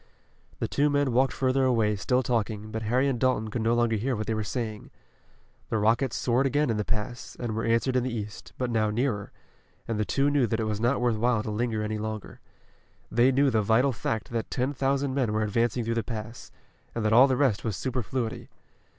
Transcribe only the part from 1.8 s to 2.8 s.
still talking,